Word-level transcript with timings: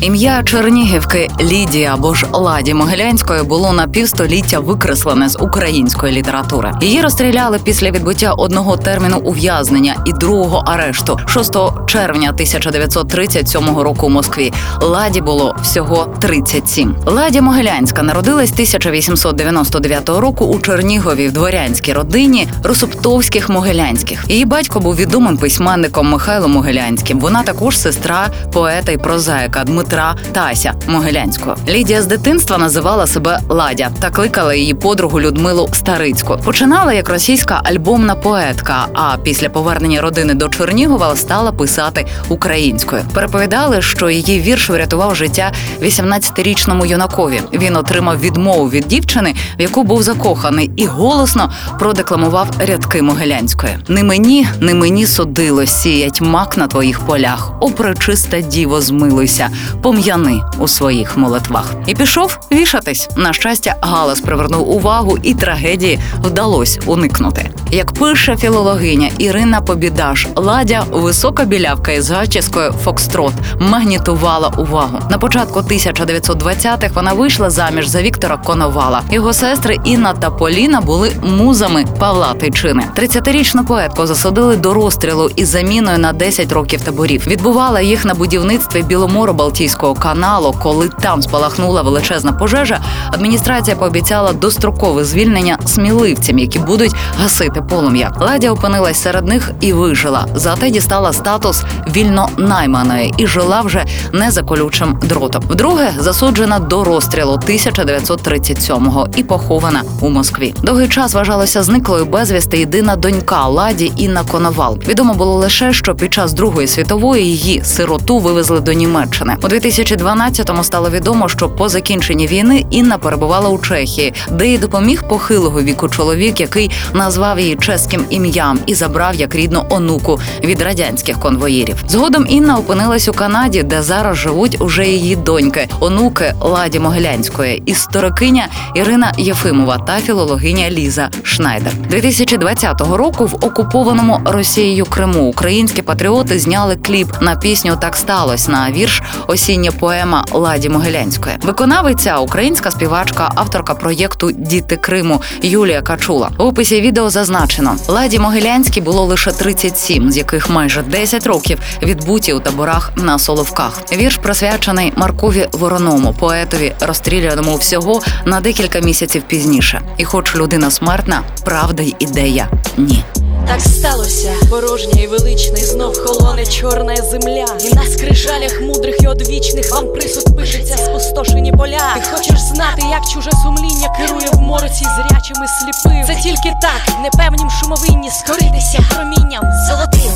Ім'я 0.00 0.42
Чернігівки 0.42 1.30
Лідії 1.40 1.84
або 1.84 2.14
ж 2.14 2.26
Ладі 2.32 2.74
Могилянської 2.74 3.42
було 3.42 3.72
на 3.72 3.88
півстоліття 3.88 4.60
викреслене 4.60 5.28
з 5.28 5.36
української 5.40 6.12
літератури. 6.12 6.72
Її 6.80 7.02
розстріляли 7.02 7.58
після 7.64 7.90
відбуття 7.90 8.32
одного 8.32 8.76
терміну 8.76 9.18
ув'язнення 9.18 9.96
і 10.06 10.12
другого 10.12 10.62
арешту 10.66 11.18
6 11.26 11.52
червня 11.86 12.28
1937 12.28 13.78
року 13.78 14.06
у 14.06 14.10
Москві. 14.10 14.52
Ладі 14.80 15.20
було 15.20 15.56
всього 15.62 16.14
37. 16.20 16.96
Ладі 17.06 17.40
Могилянська 17.40 18.02
народилась 18.02 18.52
1899 18.52 20.08
року 20.08 20.44
у 20.44 20.60
Чернігові 20.60 21.28
в 21.28 21.32
дворянській 21.32 21.92
родині 21.92 22.48
Русуптовських 22.64 23.48
Могилянських. 23.48 24.24
Її 24.28 24.44
батько 24.44 24.80
був 24.80 24.96
відомим 24.96 25.36
письменником 25.36 26.10
Михайлом 26.10 26.52
Могилянським. 26.52 27.20
Вона 27.20 27.42
також 27.42 27.78
сестра 27.78 28.28
поета 28.52 28.92
і 28.92 28.96
прозаїка 28.96 29.64
Дмитра 29.64 29.87
Тася 30.32 30.74
Могилянського. 30.86 31.56
Лідія 31.68 32.02
з 32.02 32.06
дитинства 32.06 32.58
називала 32.58 33.06
себе 33.06 33.40
Ладя 33.48 33.90
та 34.00 34.10
кликала 34.10 34.54
її 34.54 34.74
подругу 34.74 35.20
Людмилу 35.20 35.68
Старицьку. 35.72 36.36
Починала 36.44 36.92
як 36.92 37.08
російська 37.08 37.60
альбомна 37.64 38.14
поетка. 38.14 38.86
А 38.94 39.16
після 39.22 39.48
повернення 39.48 40.00
родини 40.00 40.34
до 40.34 40.48
Чернігова 40.48 41.16
стала 41.16 41.52
писати 41.52 42.06
українською. 42.28 43.02
Переповідали, 43.14 43.82
що 43.82 44.10
її 44.10 44.40
вірш 44.40 44.70
врятував 44.70 45.14
життя 45.14 45.52
18-річному 45.82 46.86
юнакові. 46.86 47.40
Він 47.52 47.76
отримав 47.76 48.20
відмову 48.20 48.70
від 48.70 48.88
дівчини, 48.88 49.34
в 49.58 49.62
яку 49.62 49.82
був 49.82 50.02
закоханий, 50.02 50.70
і 50.76 50.86
голосно 50.86 51.52
продекламував 51.78 52.48
рядки 52.66 53.02
Могилянської. 53.02 53.72
Не 53.88 54.02
мені, 54.02 54.48
не 54.60 54.74
мені 54.74 55.06
судило 55.06 55.66
сіять 55.66 56.20
мак 56.20 56.56
на 56.56 56.66
твоїх 56.66 57.00
полях. 57.00 57.52
О, 57.60 57.70
пречиста 57.70 58.40
діво, 58.40 58.80
змилуйся, 58.80 59.48
пом'яни 59.82 60.40
у 60.58 60.68
своїх 60.68 61.16
молитвах. 61.16 61.74
І 61.86 61.94
пішов 61.94 62.38
вішатись. 62.52 63.08
На 63.16 63.32
щастя, 63.32 63.76
галас 63.80 64.20
привернув 64.20 64.70
увагу, 64.70 65.18
і 65.22 65.34
трагедії 65.34 65.98
вдалось 66.24 66.78
уникнути. 66.86 67.50
Як 67.70 67.92
пише 67.92 68.36
філологиня 68.36 69.10
Ірина 69.18 69.60
Побідаш, 69.60 70.26
ладя 70.36 70.84
висока 70.90 71.44
білявка 71.44 71.92
із 71.92 72.04
зачіскою 72.04 72.72
Фокстрот 72.72 73.32
магнітувала 73.60 74.48
увагу. 74.48 74.98
На 75.10 75.18
початку 75.18 75.60
1920-х 75.60 76.94
вона 76.94 77.12
вийшла 77.12 77.50
заміж 77.50 77.86
за 77.86 78.02
Віктора 78.02 78.36
Коновала. 78.36 79.02
Його 79.10 79.32
сестри 79.32 79.76
Інна 79.84 80.12
та 80.12 80.30
Поліна 80.30 80.80
були 80.80 81.12
музами 81.22 81.84
Павла 81.98 82.34
Тичини. 82.34 82.84
30-річну 82.96 83.64
поетку 83.64 84.06
засудили 84.06 84.56
до 84.56 84.74
розстрілу 84.74 85.30
із 85.36 85.48
заміною 85.48 85.98
на 85.98 86.12
10 86.12 86.52
років 86.52 86.80
таборів. 86.80 87.26
Відбувала 87.26 87.80
їх 87.80 88.04
на 88.04 88.14
будівництві 88.14 88.82
Біломоро-Балтійського 88.82 89.98
каналу. 89.98 90.54
Коли 90.62 90.90
там 91.00 91.22
спалахнула 91.22 91.82
величезна 91.82 92.32
пожежа, 92.32 92.80
адміністрація 93.12 93.76
пообіцяла 93.76 94.32
дострокове 94.32 95.04
звільнення 95.04 95.58
сміливцям, 95.66 96.38
які 96.38 96.58
будуть 96.58 96.94
гасити 97.18 97.57
полум'я. 97.62 98.12
Ладя 98.20 98.50
опинилась 98.50 99.02
серед 99.02 99.26
них 99.26 99.50
і 99.60 99.72
вижила. 99.72 100.26
Зате 100.34 100.70
дістала 100.70 101.12
статус 101.12 101.62
вільно 101.96 102.28
найманої 102.38 103.14
і 103.16 103.26
жила 103.26 103.60
вже 103.60 103.84
не 104.12 104.30
за 104.30 104.42
колючим 104.42 104.98
дротом. 105.02 105.42
Вдруге 105.48 105.92
засуджена 105.98 106.58
до 106.58 106.84
розстрілу 106.84 107.32
1937-го 107.32 109.08
і 109.16 109.22
похована 109.22 109.82
у 110.00 110.08
Москві. 110.08 110.54
Довгий 110.62 110.88
час 110.88 111.14
вважалося 111.14 111.62
зниклою 111.62 112.06
безвісти 112.06 112.58
єдина 112.58 112.96
донька 112.96 113.46
Ладі 113.46 113.92
Інна 113.96 114.24
Коновал. 114.24 114.78
Відомо 114.88 115.14
було 115.14 115.34
лише, 115.34 115.72
що 115.72 115.94
під 115.94 116.14
час 116.14 116.32
Другої 116.32 116.66
світової 116.66 117.24
її 117.24 117.64
сироту 117.64 118.18
вивезли 118.18 118.60
до 118.60 118.72
Німеччини. 118.72 119.36
У 119.42 119.46
2012-му 119.46 120.64
стало 120.64 120.90
відомо, 120.90 121.28
що 121.28 121.48
по 121.48 121.68
закінченні 121.68 122.26
війни 122.26 122.66
Інна 122.70 122.98
перебувала 122.98 123.48
у 123.48 123.58
Чехії, 123.58 124.14
де 124.30 124.48
їй 124.48 124.58
допоміг 124.58 125.08
похилого 125.08 125.62
віку 125.62 125.88
чоловік, 125.88 126.40
який 126.40 126.70
назвав 126.92 127.40
її 127.40 127.47
чеським 127.56 128.04
ім'ям 128.10 128.58
і 128.66 128.74
забрав 128.74 129.14
як 129.14 129.34
рідну 129.34 129.64
онуку 129.70 130.20
від 130.44 130.62
радянських 130.62 131.20
конвоїрів. 131.20 131.76
Згодом 131.88 132.26
Інна 132.28 132.56
опинилась 132.56 133.08
у 133.08 133.12
Канаді, 133.12 133.62
де 133.62 133.82
зараз 133.82 134.16
живуть 134.16 134.60
уже 134.60 134.86
її 134.86 135.16
доньки, 135.16 135.68
онуки 135.80 136.34
Ладі 136.40 136.78
Могилянської, 136.78 137.62
історикиня 137.66 138.48
Ірина 138.74 139.12
Єфимова 139.18 139.78
та 139.78 140.00
філологиня 140.00 140.70
Ліза 140.70 141.10
Шнайдер. 141.22 141.72
2020 141.74 142.80
року 142.80 143.26
в 143.26 143.34
окупованому 143.34 144.20
Росією 144.24 144.84
Криму 144.84 145.28
українські 145.28 145.82
патріоти 145.82 146.38
зняли 146.38 146.76
кліп 146.76 147.08
на 147.20 147.36
пісню 147.36 147.76
Так 147.80 147.96
сталося 147.96 148.52
на 148.52 148.70
вірш 148.70 149.02
Осіння 149.26 149.72
поема 149.72 150.24
Ладі 150.32 150.68
Могилянської. 150.68 151.36
Виконавиця 151.42 152.18
українська 152.18 152.70
співачка, 152.70 153.30
авторка 153.34 153.74
проєкту 153.74 154.32
Діти 154.32 154.76
Криму 154.76 155.22
Юлія 155.42 155.82
Качула. 155.82 156.30
В 156.38 156.42
описі 156.42 156.80
відео 156.80 157.10
зазначено: 157.38 157.76
Ладі 157.88 158.18
Могилянській 158.18 158.80
було 158.80 159.04
лише 159.04 159.32
37, 159.32 160.12
з 160.12 160.16
яких 160.16 160.50
майже 160.50 160.82
10 160.82 161.26
років 161.26 161.58
відбуті 161.82 162.32
у 162.32 162.40
таборах 162.40 162.92
на 162.96 163.18
Соловках. 163.18 163.82
Вірш 163.92 164.16
присвячений 164.16 164.92
Маркові 164.96 165.48
Вороному, 165.52 166.14
поетові, 166.18 166.74
розстріляному 166.80 167.56
всього 167.56 168.02
на 168.24 168.40
декілька 168.40 168.80
місяців 168.80 169.22
пізніше. 169.26 169.80
І, 169.96 170.04
хоч 170.04 170.36
людина 170.36 170.70
смертна, 170.70 171.22
правда 171.44 171.82
й 171.82 171.94
ідея 171.98 172.48
ні. 172.76 173.04
Так 173.48 173.60
сталося, 173.60 174.32
порожня 174.50 175.02
і 175.02 175.06
величний, 175.06 175.64
знов 175.64 175.98
холоне 176.06 176.46
чорна 176.46 176.96
земля. 176.96 177.46
І 177.60 177.74
на 177.74 177.84
скрижалях 177.86 178.60
мудрих 178.60 179.02
і 179.02 179.06
одвічних 179.06 179.72
вам 179.72 179.92
присуд 179.92 180.36
пишеться 180.36 180.76
спустошені 180.76 181.52
поля. 181.52 181.94
Ти 181.94 182.02
хочеш 182.12 182.40
знати, 182.40 182.82
як 182.90 183.08
чуже 183.14 183.30
сумління 183.42 183.96
керує 183.98 184.28
в 184.32 184.40
мороці 184.40 184.84
зрячими 184.84 185.46
сліпим. 185.48 185.97
Тільки 186.22 186.54
так, 186.62 186.98
непевнім 187.02 187.50
шумовинні 187.50 188.10
скоритися 188.10 188.78
промінням 188.90 189.42
золотим. 189.68 190.12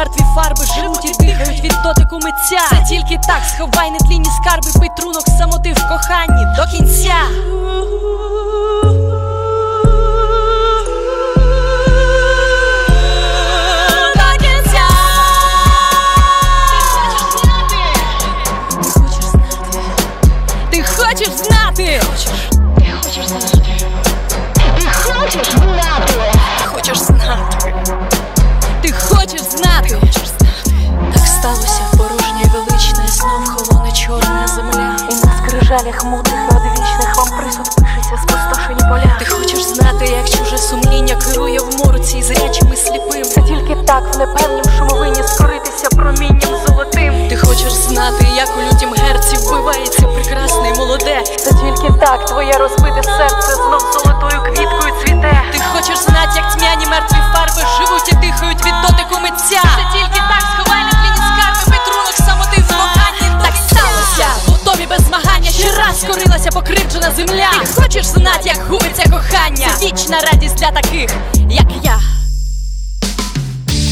Мертві 0.00 0.24
фарби 0.34 0.64
живуть 0.64 1.04
і 1.04 1.24
дихають 1.24 1.60
від 1.60 1.72
дотику 1.84 2.14
митця. 2.14 2.68
Це 2.70 2.84
тільки 2.88 3.20
так, 3.26 3.42
сховай 3.54 3.90
нетлінні 3.90 4.28
скарби, 4.42 4.80
пий 4.80 4.88
трунок 4.96 5.22
самоти 5.38 5.72
в 5.72 5.88
коханні 5.88 6.44
до 6.56 6.76
кінця. 6.76 7.59
Скрижалях 35.70 36.04
мудрих 36.04 36.34
і 36.50 36.56
одвічних 36.56 37.16
вам 37.16 37.38
присуд 37.38 37.64
пишеться 37.76 38.16
спустошені 38.22 38.80
поля. 38.80 39.16
Ти 39.18 39.24
хочеш 39.24 39.62
знати, 39.62 40.04
як 40.06 40.28
чуже 40.28 40.58
сумління 40.58 41.14
керує 41.14 41.60
в 41.60 41.86
мороці 41.86 42.18
і 42.18 42.22
зрячими 42.22 42.76
сліпим. 42.76 43.22
Це 43.22 43.42
тільки 43.42 43.76
так 43.86 44.14
в 44.14 44.18
непевнім 44.18 44.64
шумовині 44.78 45.22
скоритися 45.26 45.88
промінням 45.96 46.54
золотим. 46.66 47.28
Ти 47.28 47.36
хочеш 47.36 47.72
знати, 47.72 48.26
як 48.36 48.48
у 48.58 48.60
лютім 48.60 48.94
герці 48.94 49.36
вбивається 49.36 50.06
прекрасний 50.06 50.72
молоде. 50.78 51.22
Це 51.36 51.50
тільки 51.50 51.92
так 52.00 52.26
твоє 52.26 52.52
розбите 52.52 53.02
серце 53.02 53.54
знов 53.54 53.99
вічна 69.82 70.20
радість 70.32 70.56
для 70.56 70.70
таких, 70.70 71.10
як 71.50 71.66
я. 71.84 72.00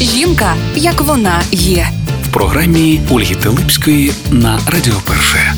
Жінка, 0.00 0.54
як 0.74 1.00
вона 1.00 1.40
є. 1.52 1.88
в 2.24 2.32
програмі 2.32 3.00
Ольги 3.10 3.34
Телипської 3.34 4.12
на 4.30 4.58
Радіо 4.68 4.94
Перше. 5.06 5.54